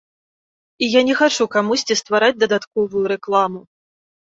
І 0.87 0.89
я 0.93 1.01
не 1.09 1.17
хачу 1.19 1.43
камусьці 1.57 1.99
ствараць 2.01 2.31
дадатковую 2.47 3.03
рэкламу. 3.15 3.65